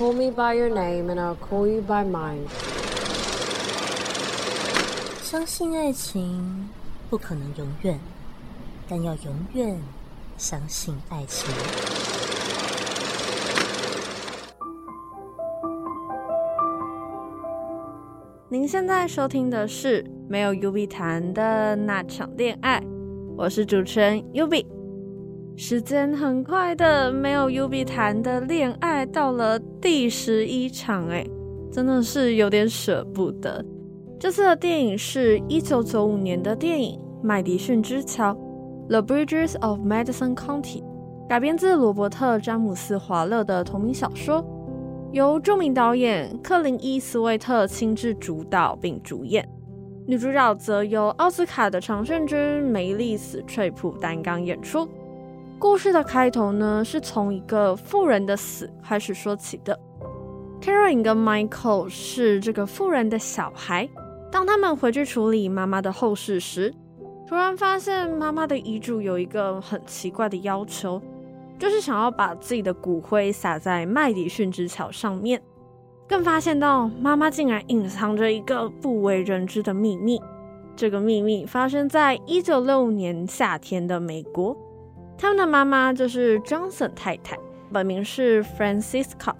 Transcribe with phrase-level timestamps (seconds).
[0.00, 2.48] call me by your name and I'll call you by mine。
[5.20, 6.70] 相信爱情
[7.10, 8.00] 不可能永远，
[8.88, 9.78] 但要永远
[10.38, 11.50] 相信爱情。
[18.48, 22.82] 您现在收听的是没有 UV 谈的那场恋爱，
[23.36, 24.79] 我是主持人 UV。
[25.62, 31.22] 时间很快的，没有 UB 谈的恋爱到了第十一场，哎，
[31.70, 33.62] 真的是有点舍不得。
[34.18, 38.34] 这次的电影是一九九五年的电影《麦迪逊之桥》
[38.88, 40.82] （The Bridges of Madison County），
[41.28, 44.42] 改编自罗伯特·詹姆斯·华勒的同名小说。
[45.12, 49.46] 由著名导演克林伊斯威特亲自主导并主演，
[50.06, 54.88] 女主角则由奥斯卡的常胜军梅丽史翠普担纲演出。
[55.60, 59.78] 故事的开头呢，是从一个富人的死开始说起的。
[60.62, 63.86] Caroline 跟 Michael 是这个富人的小孩，
[64.32, 66.74] 当他们回去处理妈妈的后事时，
[67.28, 71.00] 突然发现妈妈的遗嘱有一个很奇怪的要求。
[71.58, 75.42] 就是想要把自己的骨灰撒在麦迪逊之桥上面，
[76.08, 80.18] 更发现到妈妈竟然隐藏着一个不为人知的秘密。
[80.74, 84.56] 这个秘密发生在一九六五年夏天的美国。
[85.20, 87.38] 他们的妈妈就是 Johnson 太太，
[87.70, 89.34] 本名是 Francisca。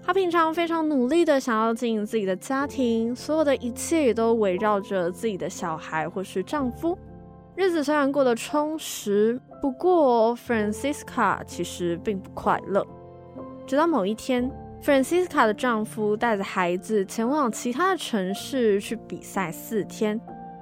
[0.00, 6.96] 她平常非常努力的想要经营自己的家庭，所有的一切也都围绕着自己的小孩或是丈夫。
[7.56, 12.86] 日子虽然过得充实，不过 Francisca 其实并不快乐。
[13.66, 14.48] 直到某一天
[14.80, 20.20] ，Francisca 的丈夫带着孩子前往其他的城市去比赛四天，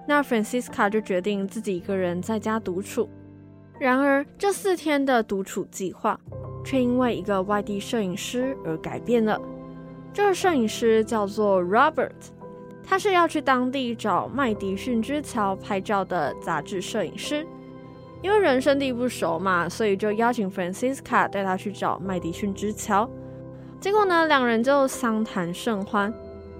[0.08, 3.06] 那 Francisca 就决定自己一个人在家独处。
[3.78, 6.18] 然而，这四天的独处计划
[6.64, 9.40] 却因为一个外地摄影师而改变了。
[10.12, 12.12] 这个摄影师叫做 Robert。
[12.86, 17.46] 他是要去当地找麦迪逊之桥拍照的杂志摄影师，
[18.20, 23.08] 因为人生地不熟嘛，所以就邀请 Francisca 带他去找麦迪逊之桥。
[23.80, 26.12] 结果呢，两人就相谈甚欢。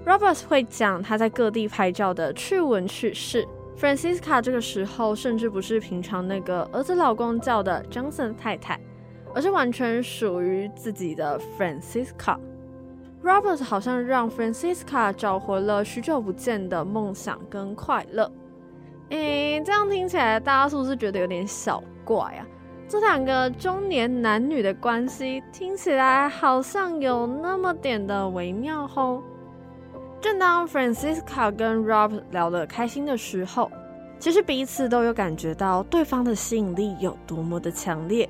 [0.03, 3.47] Robert 会讲他在各地拍照的趣闻趣事
[3.79, 8.79] ，Francisca 这个时候甚至不是平常那个儿子老公叫的 Johnson 太太，
[9.33, 12.37] 而是完全属于自己的 Francisca。
[13.23, 18.31] Robert 好像让 Francisca 找回了许久不见的梦想跟快乐。
[19.09, 22.45] 诶，这样听起来，大家是不是觉得有点小怪啊？
[22.87, 29.23] 这两个中年男女的关系听起来好像有那么点的微妙吼。
[30.25, 33.69] 正当 Francisca 跟 Robert 聊得开心的时候，
[34.17, 38.27] 其实彼此都有感觉到对方的吸引力有多么的强烈。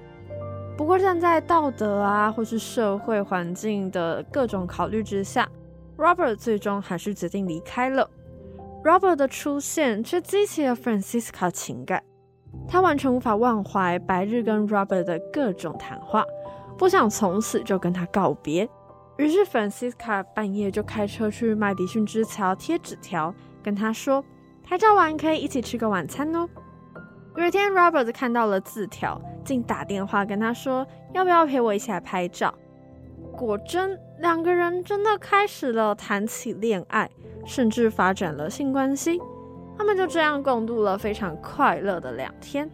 [0.77, 5.47] 不过，站在道德啊，或是社会环境的各种考虑之下
[5.97, 8.09] ，Robert 最终还是决定离开了。
[8.83, 12.03] Robert 的出现却激起了 Francisca 情感，
[12.67, 16.25] 他完全无法忘怀白日跟 Robert 的各种谈话，
[16.77, 18.67] 不想从此就跟他告别。
[19.17, 23.33] 于是，Francisca 半夜就开车去麦迪逊之桥贴纸条，
[23.63, 24.23] 跟他说
[24.63, 26.47] ：“拍照完可以一起吃个晚餐哦。”
[27.37, 32.53] 有一天，Robert 看到了字条，竟打电话跟他说：“要不要陪我一起来拍照？”
[33.31, 37.09] 果真，两个人真的开始了谈起恋爱，
[37.45, 39.19] 甚至发展了性关系。
[39.77, 42.69] 他们就这样共度了非常快乐的两天。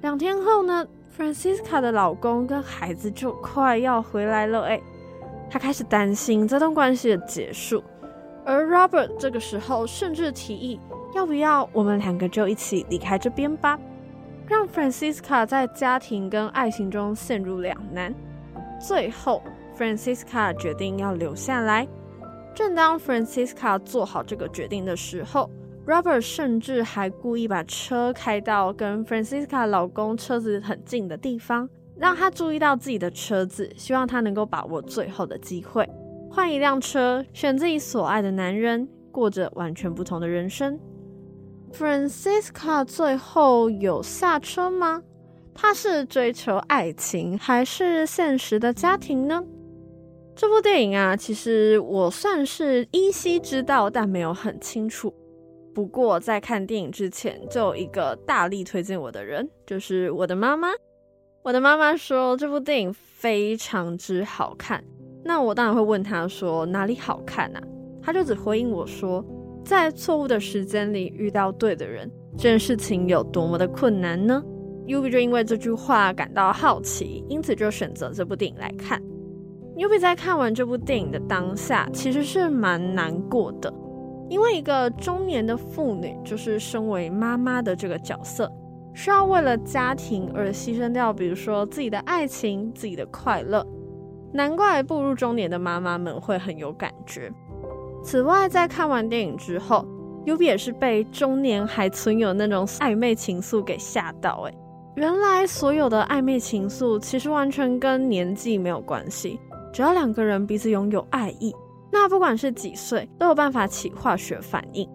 [0.00, 4.62] 两天后呢，Francisca 的老公跟孩子就快要回来了。
[4.62, 4.80] 哎，
[5.50, 7.82] 他开始担心这段关系的结束，
[8.44, 10.78] 而 Robert 这个时候甚至提议
[11.14, 13.78] ：“要不要我们两个就一起离开这边吧？”
[14.46, 18.14] 让 Francisca 在家庭跟爱情中陷入两难，
[18.80, 19.42] 最后
[19.78, 21.86] Francisca 决定要留下来。
[22.54, 25.48] 正当 Francisca 做好这个决定的时候
[25.86, 31.68] ，Robert 甚至还故意把车开到跟 Francisca 老公车子很近的地方，
[32.00, 35.86] 让他注意到自己的车子，希望他能够把握最后的机会，
[36.30, 40.80] 换一辆车，选自己所爱的男人，过着完全不同的人生。
[41.72, 45.02] Francisca 最后有下车吗？
[45.52, 49.44] 他是追求爱情还是现实的家庭呢？
[50.34, 55.14] 这部电影啊，其实我算是依稀知道，但没有很清楚。
[55.74, 60.70] 不过在看电影之前，就有一个大力推荐我的人，就是我的妈妈。
[61.42, 64.84] 我的妈妈说这部电影非常之好看，
[65.24, 67.62] 那我当然会问她说哪里好看啊？
[68.02, 69.24] 她就只回应我说。
[69.64, 74.42] 在错误的时间里遇到对的人，这件事情有多么的困难呢
[74.86, 79.00] ？Ubi 就因为这句话感到好奇，因此就选择这部电影来看。
[79.76, 83.72] Yubi 在看完这部电影的当下，其实是蛮难过的，
[84.28, 88.50] 因为一个中年的妇女，就是身为妈妈的这个角色，
[89.02, 93.66] 需要为了家庭而牺牲掉，比如说自己的爱情、自己的快乐。
[94.30, 97.32] 难怪步入中年的妈妈们会很有感觉。
[98.04, 99.88] 此外，在看完电影之后
[100.26, 104.46] ，Yubi 也是被中年还存有那种暧昧情愫给吓到。
[104.46, 104.54] 哎，
[104.96, 109.40] 原来所有的暧昧情愫其实完全跟年纪没有关系。
[109.72, 111.56] 只要两个人彼此拥有爱意，
[111.90, 114.86] 那不管是几岁，都有办法起化学反应。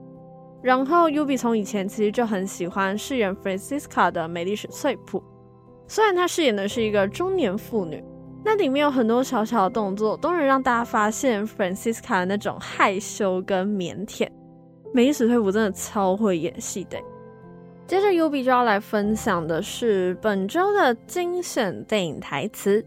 [0.66, 5.22] 然后，Yubi 从以前其实就很喜欢饰演 Francisca 的梅丽史翠普，
[5.88, 8.04] 虽然她饰演的是一个中年妇女，
[8.44, 14.28] 那里面有很多小小的动作都能让大家发现 Francisca 的那种害羞跟腼腆。
[14.92, 16.98] 梅丽史翠普真的超会演戏的。
[17.86, 22.84] 接着，Yubi 就要来分享的是本周的精选电影台词。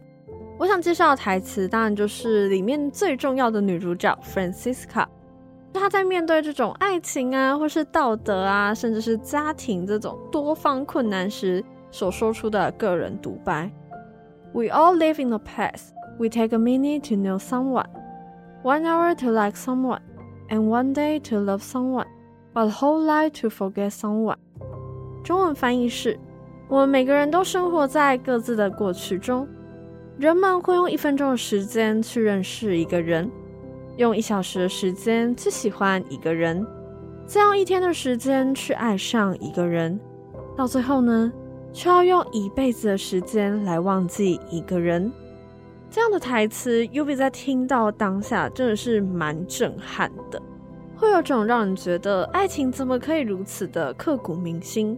[0.58, 5.06] 我想介绍的台词，当然就是里面最重要的女主角 Francisca。
[5.72, 13.70] 他在面对这种爱情啊，或是道德啊，甚至是家庭这种多方困难时，所说出的个人独白
[14.52, 15.90] ：We all live in the past.
[16.18, 17.86] We take a minute to know someone,
[18.62, 20.00] one hour to like someone,
[20.48, 22.06] and one day to love someone,
[22.52, 24.38] but whole life to forget someone。
[25.22, 26.18] 中文翻译是：
[26.68, 29.46] 我们每个人都生活在各自的过去中。
[30.18, 33.30] 人们会用一分钟的时间去认识一个人，
[33.98, 36.64] 用一小时的时间去喜欢一个人，
[37.26, 39.98] 再用一天的时间去爱上一个人，
[40.56, 41.32] 到最后呢，
[41.72, 45.12] 却要用一辈子的时间来忘记一个人。
[45.90, 50.40] 这样的台词，Yubi 在听到当下真的是蛮震撼的，
[50.94, 54.96] 会有种让人觉得爱情怎么可以如此的刻骨铭心，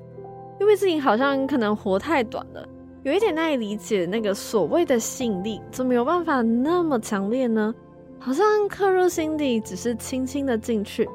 [0.61, 2.69] 因为自己好像可能活太短了。
[3.03, 7.75] 有一点难以理解，那个所谓的吸引力怎么有办法那么强烈呢？
[8.23, 11.09] 好像刻入心底只是轻轻的进去，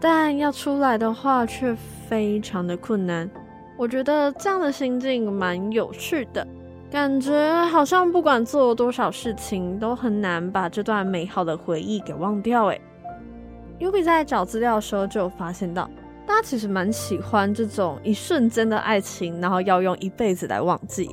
[0.00, 1.72] 但要出来的话却
[2.08, 3.30] 非常的困难。
[3.76, 6.44] 我觉得这样的心境蛮有趣的，
[6.90, 12.66] 感觉好像不管做多少事情，都很难把这段美好的回忆给忘掉。
[12.66, 12.80] 诶
[13.78, 15.88] ，Yubi 在找资料的时候就发现到。
[16.26, 21.08] 大家其实蛮喜欢这种一瞬间的爱情，然后要用一辈子来忘记。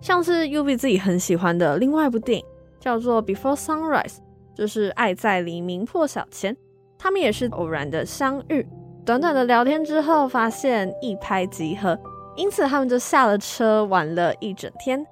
[0.00, 2.44] 像是 Yubi 自己很喜欢的另外一部电影，
[2.78, 4.04] 叫做《Before Sunrise》，
[4.56, 6.54] 就是《爱在黎明破晓前》。
[6.98, 8.66] 他们也是偶然的相遇，
[9.04, 11.96] 短短的聊天之后，发现一拍即合，
[12.36, 15.06] 因此他们就下了车玩了一整天。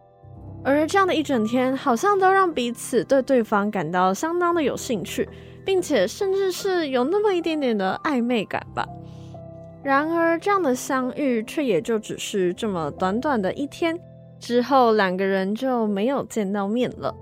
[0.65, 5.29] 而这样的一整天，好像都让彼此对对方感到相当的有兴趣，
[5.63, 8.89] 并且甚至是有那么一点点的暧昧感吧。
[9.83, 14.01] 然而，这样的相遇却也就只是这么短短的一天，
[14.41, 17.15] 之后两个人就没有见到面了。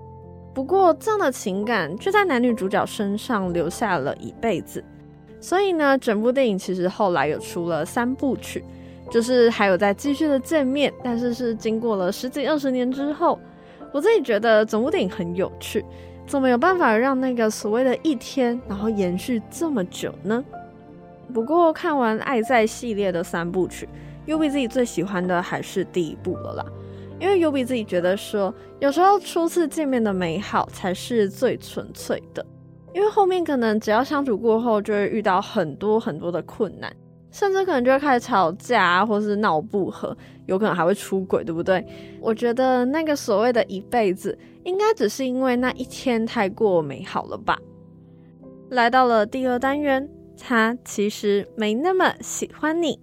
[0.53, 4.83] 不过，这样的情感却在男女主角身上留下了一辈子。
[5.41, 8.63] 所以呢，整部电影其实后来有出了三部曲，
[9.09, 13.39] 就是还有在继续的见面，但是是经过了十几二十年之后。
[13.91, 15.85] 我自己觉得整部电影很有趣，
[16.25, 20.43] 怎么有办法让那个所谓的一天，然后延续这么久呢？
[21.31, 23.87] 不过看完《爱在》系列的三部曲
[24.25, 26.65] 又为自己最喜欢的还是第一部了啦。
[27.23, 32.45] 因为 Yubi 自己觉得说，有时候初次见面的美好才是最纯粹的。
[32.93, 36.93] 因为后面可能只要相处过后，就会遇到很多很多的困难，
[37.31, 40.15] 甚至可能就会开始吵架，或是闹不和，
[40.47, 41.81] 有可能还会出轨，对不对？
[42.19, 47.57] 我觉得那个所谓的一辈子，应该只是因为那一天太过美好了吧。
[48.71, 50.09] 来到了第二单元。
[50.45, 52.99] 他其实没那么喜欢你。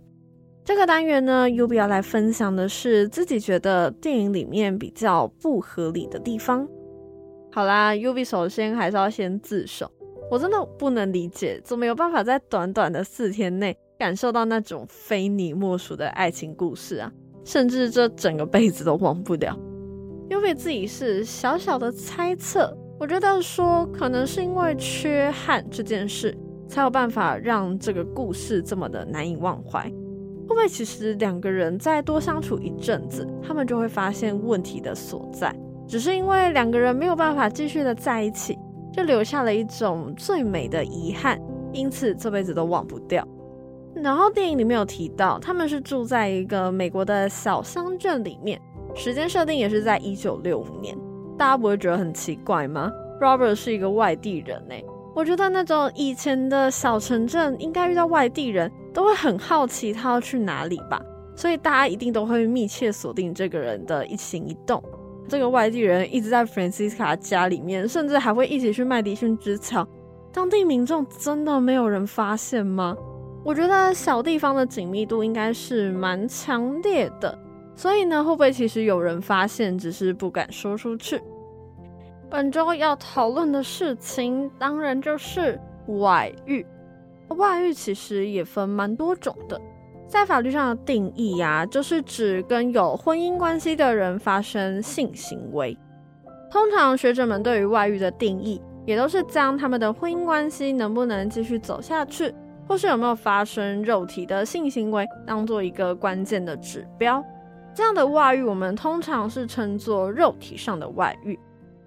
[0.64, 6.68] 这个单元呢，U B 要来分享的是自己觉得电影里面比较不合理的地方。
[7.50, 9.90] 好啦，U B 首先还是要先自首，
[10.30, 17.10] 我真的不能理解，怎么有办法在短短的四天内感受到那种非你莫属的爱情故事啊，
[17.44, 19.58] 甚至这整个辈子都忘不了。
[20.28, 26.36] U B 自己是小小的猜测，我觉得说可能是因为缺憾这件事。
[26.68, 29.92] 才有办法让这个故事这么的难以忘怀。
[30.50, 35.54] 会不会其实两个人再多相处一阵子，他们就会发现问题的所在？
[35.86, 38.58] 只是因为两个人没有办法继续的在一起，
[38.92, 41.40] 就留下了一种最美的遗憾，
[41.72, 43.24] 因此这辈子都忘不掉。
[43.94, 48.60] 然后电影里面有提到，他们是住在一个美国的小乡镇里面，
[48.92, 50.98] 时间设定也是在一九六五年。
[51.38, 52.90] 大家不会觉得很奇怪吗
[53.20, 54.74] ？Robert 是一个外地人呢、
[55.14, 61.02] 我觉得那种以前的小城镇，应该遇到外地人都会很好奇他要去哪里吧，
[61.34, 64.82] 所以大家一定都会密切锁定这个人的一行一动。
[65.28, 69.86] 这个外地人一直在 Francisca 家里面，甚至还会一起去麦迪逊之桥，
[70.32, 72.96] 当地民众真的没有人发现吗？
[73.44, 77.38] 我觉得小地方的紧密度应该是蛮强烈的，
[77.74, 81.20] 所以呢，会不会其实有人发现，只是不敢说出去？
[82.30, 85.60] 本周要讨论的事情，当然就是
[86.00, 86.64] 外遇。
[87.30, 89.60] 外遇其实也分蛮多种的，
[90.06, 95.76] 在法律上的定义呀、就是指跟有婚姻关系的人发生性行为。
[96.52, 102.32] 通常学者们对于外遇的定义，也都是将他们的婚姻关系能不能继续走下去，
[102.68, 107.24] 或是有没有发生肉体的性行为，当做一个关键的指标。
[107.74, 111.36] 这样的外遇，我们通常是称作肉体上的外遇。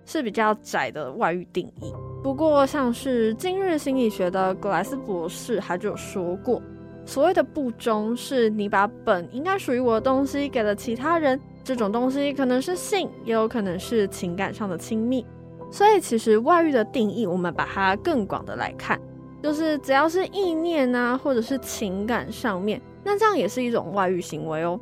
[0.05, 1.93] 是比较窄的外遇定义。
[2.22, 6.62] 不过，像是今日心理学的格莱斯博士，他就有说过，
[7.05, 11.39] 所谓的不忠，是你把本应该属于我的东西给了其他人。
[11.65, 15.25] 这种东西可能是性，也有可能是情感上的亲密。
[15.72, 19.00] 所以，其实外遇的定义，我们把它更广的来看，
[19.41, 24.79] 就是只要是意念啊，或者是情感上面，那这样也是一种外遇行为哦。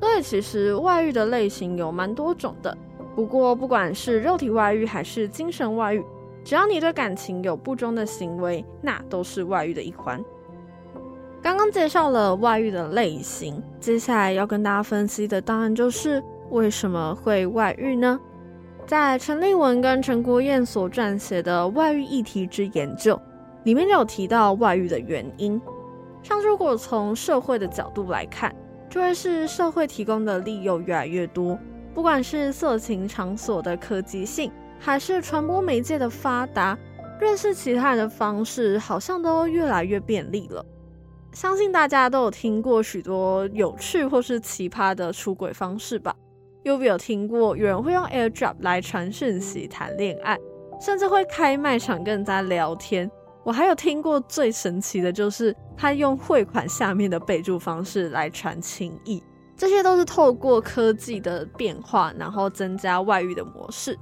[0.00, 2.76] 所以，其实外遇的类型有蛮多种的。
[3.14, 6.02] 不过，不管是肉体外遇还是精神外遇，
[6.42, 10.22] 只要你对感情有不忠的行为，那都是外遇的一环。
[11.42, 18.18] 刚刚介绍了外遇的类型，接下来要跟大家分析的，当然就是为什么会外遇呢？
[18.86, 23.14] 在陈立文跟陈国燕所撰写的《外遇议题之研究》
[23.64, 25.60] 里面就有提到外遇的原因。
[26.22, 28.54] 像如果从社会的角度来看，
[28.88, 31.58] 就会是社会提供的利诱越来越多。
[31.94, 36.78] 不管是色情场所的可及性，还是传播媒介的发达，
[37.20, 40.64] 认识其他人的方式好像都越来越便利了。
[41.32, 46.14] 相信大家都有听过许多有趣或是奇葩的出轨方式吧？
[46.62, 50.38] 有没有听过有人会用 AirDrop 来传讯息、谈恋爱，
[50.80, 53.10] 甚至会开卖场跟人家聊天？
[53.44, 59.22] 我还有听过最神奇的就是他用汇款下面的备注方式来传情意。
[59.62, 63.96] 这些都是透过科技的变化，然后增加外遇的模式。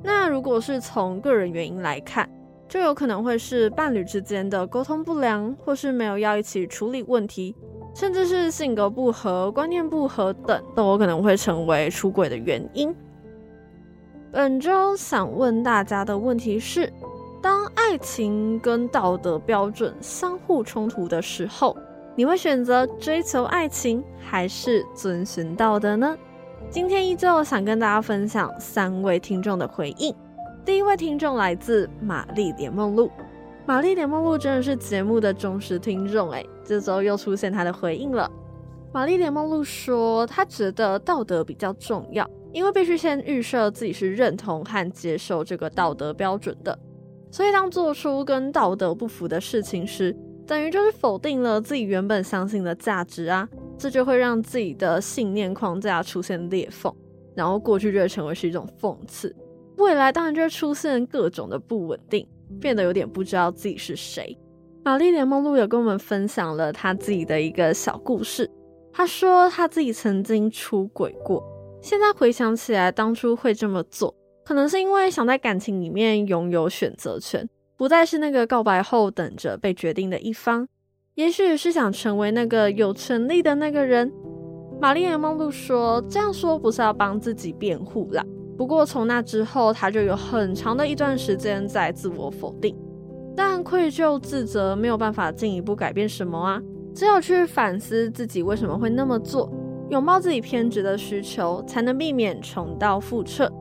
[0.00, 2.30] 那如果是从个人原因来看，
[2.68, 7.52] 就有可能会是伴侣之间的沟通不良，或是没有要一起处理问题，
[7.96, 12.94] 甚至是性格不合、观念不合等，都有可能会成为出轨的原因。
[14.30, 16.88] 本周想问大家的问题是：
[17.42, 21.76] 当爱情跟道德标准相互冲突的时候，
[22.14, 26.14] 你会选择追求爱情还是遵循道德呢？
[26.68, 30.14] 今天依旧想跟大家分享三位听众的回应。
[30.62, 33.10] 第一位听众来自玛丽莲梦露，
[33.64, 38.30] 玛丽莲梦露真的是节目的忠实听众诶，这周又出现她的回应了。
[38.92, 46.78] 玛丽莲梦露说，她觉得道德比较重要，因为必须先预设自己是认同和接受这个道德标准的，
[47.30, 50.14] 所以当做出跟道德不符的事情时，
[50.52, 56.94] 等于就是否定了自己原本相信的价值啊，这就会让自己的信念框架出现裂缝，
[57.34, 59.34] 然后过去就会成为是一种讽刺，
[59.78, 62.28] 未来当然就会出现各种的不稳定，
[62.60, 64.38] 变得有点不知道自己是谁。
[64.84, 68.46] 玛丽莲梦露有跟我们分享了她自己的一个小故事，
[68.92, 71.42] 她说她自己曾经出轨过，
[71.80, 77.48] 现在回想起来，当初会这么做，可能是因为想在感情里面拥有选择权。
[77.82, 80.68] 不再是那个告白后等着被决定的一方，
[81.16, 84.08] 也许是想成为那个有权利的那个人。
[84.80, 88.24] 玛丽莲梦露说：“这样说不是要帮自己辩护啦，
[88.56, 92.78] 不过从那之后，他就有很长的一段时间在自我否定，
[93.34, 96.62] 但愧疚自责没有办法进一步改变什么啊，
[96.94, 99.52] 只有去反思自己为什么会那么做，
[99.90, 103.52] 拥抱自己偏执的需求，才能避免重蹈覆辙。”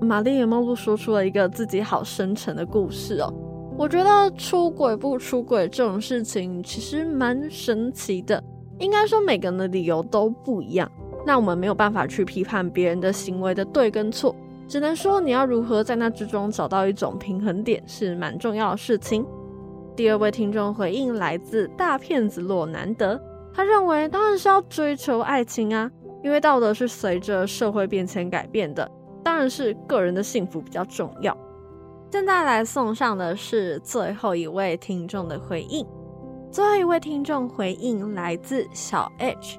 [0.00, 3.42] 玛丽莲梦露说出了一个自己好深沉的故事哦。
[3.78, 8.42] 我觉得出轨不出轨这种事情其实蛮神奇的，
[8.78, 10.90] 应该说每个人的理由都不一样。
[11.26, 14.34] 那我们没有办法去批判别人的行为的对跟错，
[14.66, 19.26] 只能说你要如何在那之中找到一种平衡点是蛮重要的事情。
[19.94, 23.20] 第二位听众回应来自大骗子洛南德，
[23.52, 25.90] 他认为当然是要追求爱情啊，
[26.24, 28.90] 因为道德是随着社会变迁改变的，
[29.22, 31.36] 当然是个人的幸福比较重要。
[32.16, 35.86] 现在来送上的是最后一位听众的回应。
[36.50, 39.58] 最后一位听众回应来自小 H，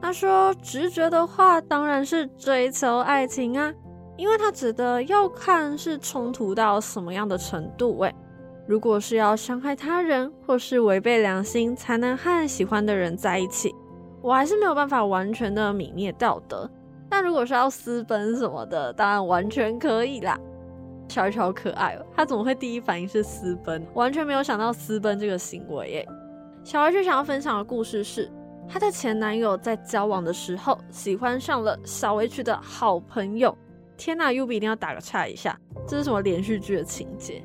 [0.00, 3.70] 他说：“直觉的话当然是追求爱情啊，
[4.16, 7.98] 因为他觉得要看是冲突到什么样的程度。
[7.98, 8.10] 喂，
[8.66, 13.74] 如果是要伤害他人或是违背良心才能和喜欢的人在一起，
[14.22, 16.66] 我还是没有办法完全的泯灭道德。
[17.10, 20.40] 但如果是要私奔什么的，当然完全可以啦。
[21.10, 23.84] 小 H 好可爱哦，他怎么会第一反应是私奔？
[23.94, 26.08] 完全没有想到私奔这个行为耶。
[26.62, 28.30] 小 H 想要分享的故事是，
[28.68, 33.56] 她的前男友在交往的时候喜欢上了小 H 的好朋友。
[33.96, 37.42] 天呐，Yubi 一定要打个岔一下，这是什么连续剧的情节？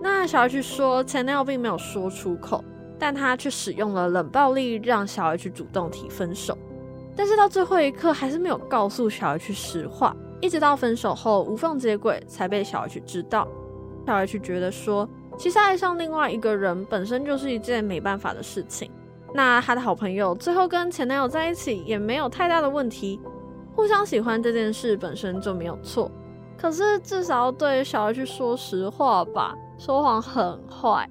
[0.00, 2.64] 那小 H 说前男友并没有说出口，
[2.98, 6.56] 但他却使用了冷暴力让小 H 主动提分手。
[7.14, 13.46] 但是到最后一刻还是没有告诉小 H 实话，一直到分手后无缝接轨才被小 H 知道。
[14.04, 15.08] 小 H 觉得说，
[15.38, 18.90] 其实爱上另外一个人本身就是一件没办法的事情。
[19.32, 23.20] 那他的好朋友最后跟前男友在一起也没有太大的问题，
[23.74, 26.10] 互相喜欢这件事本身就没有错。
[26.58, 31.08] 可是至少要对小 H 说实话吧，说谎很坏。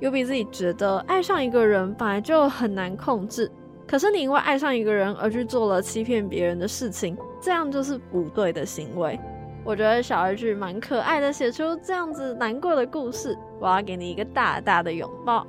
[0.00, 3.48] Yubi 自己觉得爱上一个人本来就很难控制。
[3.86, 9.18] 可是你因为爱上一个人而去做了欺骗别人的事情，这样就是不对的行为。
[9.62, 15.46] 我觉得小 H 蛮可爱的，写出这样子难过的故事，我要给你一个大大的拥抱。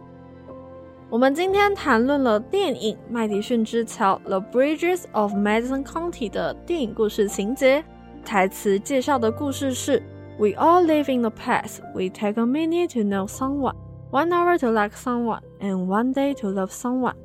[1.09, 7.83] 我们今天谈论了电影《麦迪逊之桥》（The Bridges of Madison County） 的电影故事情节，
[8.23, 10.01] 台词介绍的故事是
[10.37, 11.79] ：We all live in the past.
[11.93, 13.75] We take a minute to know someone,
[14.11, 17.15] one hour to like someone, and one day to love someone.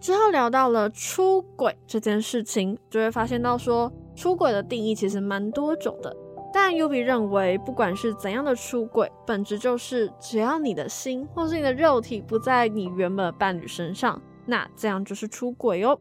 [0.00, 6.16] 之后聊到了出轨这件事情，就会发现到说出轨的定义其实蛮多种的。
[6.52, 15.96] 但 Ubi 认为，不管是怎样的出轨，本质就是只要你的心或是你的肉体不在你原本的伴侣身上，那这样就是出轨哦。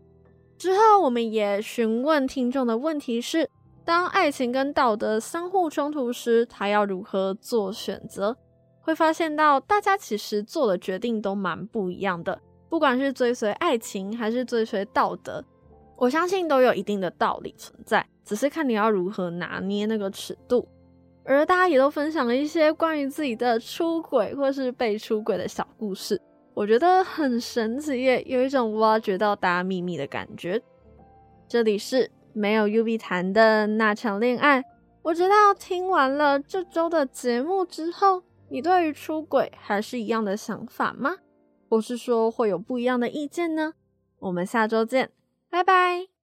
[0.57, 3.49] 之后我们也询问听众的问题是：
[3.85, 8.35] 当爱情跟道德相互冲突时，他要如何做选择？
[8.81, 12.41] 会发现到大家其实做的决定都蛮不一样的。
[12.69, 15.43] 不管是追随爱情还是追随道德，
[15.97, 20.67] 我相信都有一定的道理存在，只是看你要如何拿捏那个尺度。
[21.25, 26.19] 而大家也都分享了一些关于自己的出轨或是被出轨的小故事，
[26.53, 30.61] 我觉得很神奇耶，有一种挖掘到大家秘密的感觉。
[31.47, 34.63] 这里是没有 UB 谈的那场恋爱，
[35.03, 41.15] 我知道听完了这周的节目之后，你对于出轨还是一样的想法吗？
[41.69, 43.75] 或是说会有不一样的意见呢？
[44.19, 45.11] 我们下周见，
[45.49, 46.18] 拜拜。